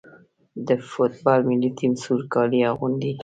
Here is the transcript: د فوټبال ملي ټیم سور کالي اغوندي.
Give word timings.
د 0.67 0.69
فوټبال 0.89 1.39
ملي 1.49 1.71
ټیم 1.77 1.93
سور 2.03 2.21
کالي 2.33 2.59
اغوندي. 2.71 3.11